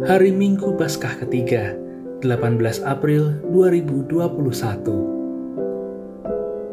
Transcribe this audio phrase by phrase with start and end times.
[0.00, 1.76] Hari Minggu Paskah ketiga,
[2.24, 4.88] 18 April 2021.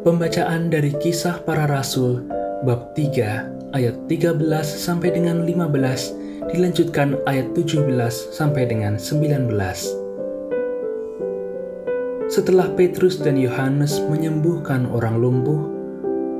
[0.00, 2.24] Pembacaan dari Kisah Para Rasul
[2.64, 7.84] bab 3 ayat 13 sampai dengan 15 dilanjutkan ayat 17
[8.32, 9.52] sampai dengan 19.
[12.32, 15.60] Setelah Petrus dan Yohanes menyembuhkan orang lumpuh,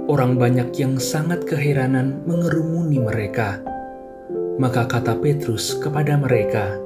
[0.08, 3.60] orang banyak yang sangat keheranan mengerumuni mereka
[4.60, 6.76] maka kata Petrus kepada mereka,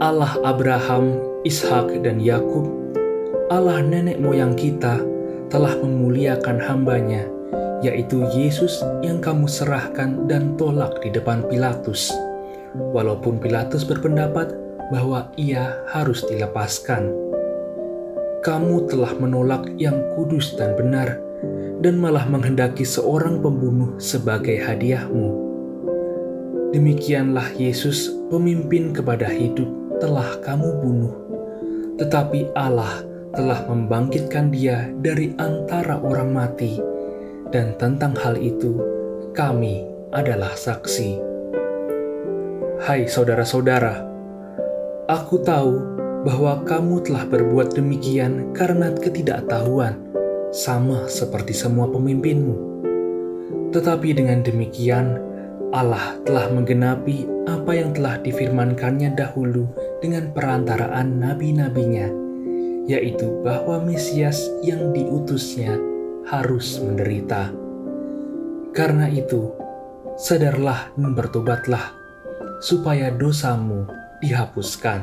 [0.00, 2.64] Allah Abraham, Ishak, dan Yakub,
[3.52, 5.04] Allah nenek moyang kita,
[5.52, 7.28] telah memuliakan hambanya,
[7.84, 12.08] yaitu Yesus yang kamu serahkan dan tolak di depan Pilatus.
[12.72, 14.56] Walaupun Pilatus berpendapat
[14.88, 17.12] bahwa ia harus dilepaskan.
[18.40, 21.20] Kamu telah menolak yang kudus dan benar,
[21.84, 25.43] dan malah menghendaki seorang pembunuh sebagai hadiahmu
[26.74, 29.70] Demikianlah Yesus, pemimpin kepada hidup,
[30.02, 31.14] telah kamu bunuh,
[32.02, 32.98] tetapi Allah
[33.30, 36.82] telah membangkitkan Dia dari antara orang mati,
[37.54, 38.74] dan tentang hal itu
[39.38, 41.14] kami adalah saksi.
[42.82, 44.02] Hai saudara-saudara,
[45.06, 45.78] aku tahu
[46.26, 49.94] bahwa kamu telah berbuat demikian karena ketidaktahuan,
[50.50, 52.74] sama seperti semua pemimpinmu.
[53.70, 55.33] Tetapi dengan demikian,
[55.74, 59.66] Allah telah menggenapi apa yang telah difirmankannya dahulu
[59.98, 62.06] dengan perantaraan nabi-nabinya,
[62.86, 65.74] yaitu bahwa Mesias yang diutusnya
[66.30, 67.50] harus menderita.
[68.70, 69.50] Karena itu,
[70.14, 71.90] sadarlah dan bertobatlah,
[72.62, 73.90] supaya dosamu
[74.22, 75.02] dihapuskan.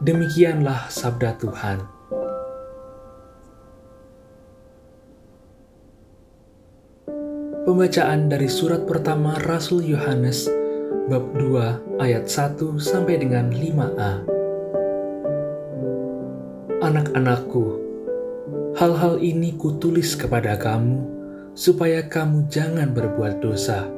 [0.00, 1.84] Demikianlah sabda Tuhan.
[7.64, 10.52] Pembacaan dari surat pertama Rasul Yohanes
[11.08, 14.20] bab 2 ayat 1 sampai dengan 5a.
[16.84, 17.64] Anak-anakku,
[18.76, 21.08] hal-hal ini kutulis kepada kamu
[21.56, 23.88] supaya kamu jangan berbuat dosa.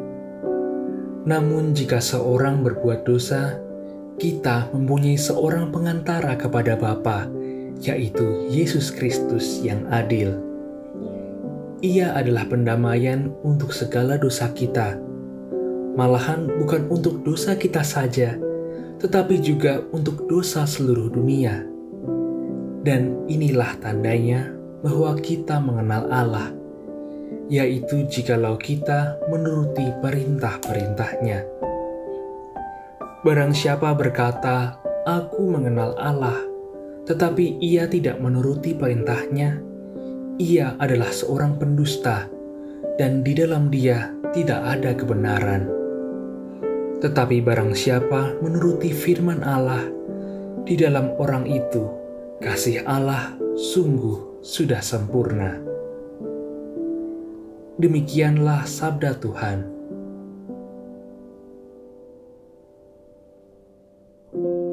[1.26, 3.58] Namun jika seorang berbuat dosa,
[4.14, 7.26] kita mempunyai seorang pengantara kepada Bapa,
[7.82, 10.55] yaitu Yesus Kristus yang adil
[11.86, 14.98] ia adalah pendamaian untuk segala dosa kita.
[15.94, 18.34] Malahan bukan untuk dosa kita saja,
[18.98, 21.62] tetapi juga untuk dosa seluruh dunia.
[22.82, 24.50] Dan inilah tandanya
[24.82, 26.50] bahwa kita mengenal Allah,
[27.46, 31.46] yaitu jikalau kita menuruti perintah-perintahnya.
[33.22, 36.38] Barang siapa berkata, Aku mengenal Allah,
[37.06, 39.65] tetapi ia tidak menuruti perintahnya,
[40.36, 42.28] ia adalah seorang pendusta,
[43.00, 45.68] dan di dalam dia tidak ada kebenaran.
[47.00, 49.84] Tetapi barang siapa menuruti firman Allah,
[50.64, 51.88] di dalam orang itu
[52.40, 55.56] kasih Allah sungguh sudah sempurna.
[57.76, 59.58] Demikianlah sabda Tuhan.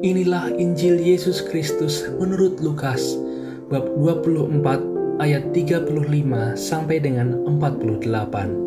[0.04, 3.16] Inilah Injil Yesus Kristus menurut Lukas
[3.72, 5.90] bab 24 ayat 35
[6.58, 8.64] sampai dengan 48.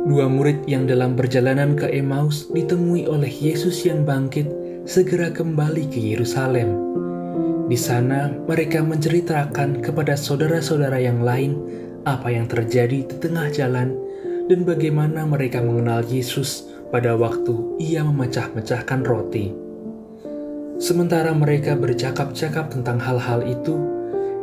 [0.00, 4.48] Dua murid yang dalam perjalanan ke Emmaus ditemui oleh Yesus yang bangkit
[4.88, 6.90] segera kembali ke Yerusalem.
[7.70, 11.54] Di sana mereka menceritakan kepada saudara-saudara yang lain
[12.08, 13.94] apa yang terjadi di tengah jalan
[14.50, 19.54] dan bagaimana mereka mengenal Yesus pada waktu ia memecah-mecahkan roti.
[20.80, 23.99] Sementara mereka bercakap-cakap tentang hal-hal itu,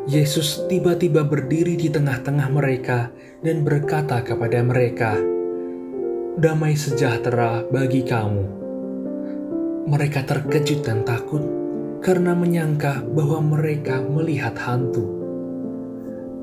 [0.07, 3.12] Yesus tiba-tiba berdiri di tengah-tengah mereka
[3.44, 5.19] dan berkata kepada mereka,
[6.40, 8.47] "Damai sejahtera bagi kamu."
[9.84, 11.44] Mereka terkejut dan takut
[12.00, 15.03] karena menyangka bahwa mereka melihat hantu.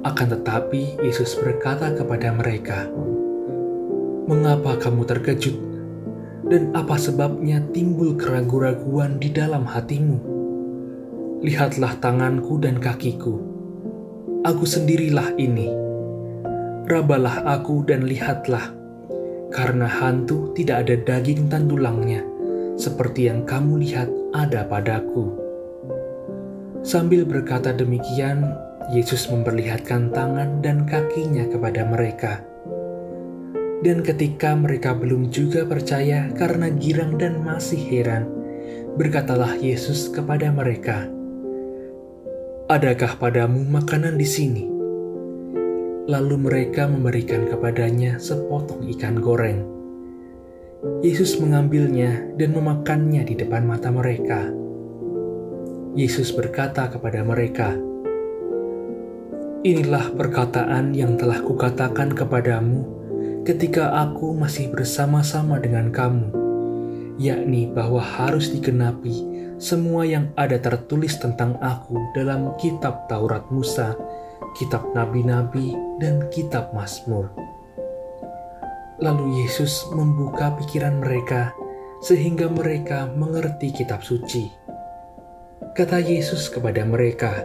[0.05, 2.85] Akan tetapi, Yesus berkata kepada mereka,
[4.29, 5.56] "Mengapa kamu terkejut,
[6.53, 10.21] dan apa sebabnya timbul keraguan-raguan di dalam hatimu?
[11.41, 13.54] Lihatlah tanganku dan kakiku."
[14.44, 15.73] Aku sendirilah ini.
[16.85, 18.76] Rabalah aku dan lihatlah,
[19.49, 22.20] karena hantu tidak ada daging dan tulangnya,
[22.76, 25.32] seperti yang kamu lihat ada padaku.
[26.85, 28.44] Sambil berkata demikian,
[28.93, 32.44] Yesus memperlihatkan tangan dan kakinya kepada mereka.
[33.81, 38.29] Dan ketika mereka belum juga percaya karena girang dan masih heran,
[39.00, 41.08] berkatalah Yesus kepada mereka,
[42.64, 44.64] Adakah padamu makanan di sini?
[46.08, 49.69] Lalu mereka memberikan kepadanya sepotong ikan goreng.
[51.05, 54.49] Yesus mengambilnya dan memakannya di depan mata mereka.
[55.93, 57.76] Yesus berkata kepada mereka,
[59.61, 62.81] "Inilah perkataan yang telah kukatakan kepadamu
[63.44, 66.32] ketika aku masih bersama-sama dengan kamu,
[67.20, 69.34] yakni bahwa harus digenapi
[69.64, 73.96] semua yang ada tertulis tentang aku dalam kitab Taurat Musa,
[74.61, 77.32] kitab nabi-nabi, dan kitab Mazmur."
[79.00, 81.56] Lalu Yesus membuka pikiran mereka
[82.05, 84.52] sehingga mereka mengerti kitab suci.
[85.72, 87.43] Kata Yesus kepada mereka,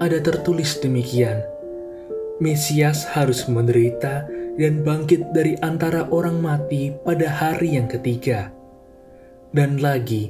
[0.00, 1.44] "Ada tertulis demikian:
[2.40, 4.24] Mesias harus menderita
[4.56, 8.57] dan bangkit dari antara orang mati pada hari yang ketiga."
[9.48, 10.28] Dan lagi,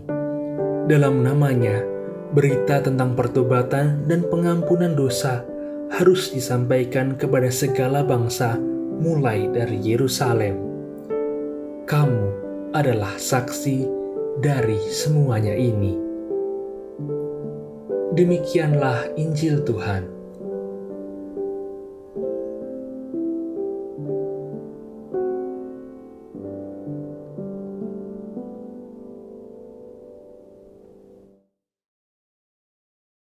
[0.87, 1.83] dalam namanya,
[2.31, 5.43] berita tentang pertobatan dan pengampunan dosa
[5.91, 8.55] harus disampaikan kepada segala bangsa
[9.03, 10.55] mulai dari Yerusalem.
[11.83, 12.25] Kamu
[12.71, 13.91] adalah saksi
[14.39, 15.99] dari semuanya ini.
[18.15, 20.18] Demikianlah Injil Tuhan.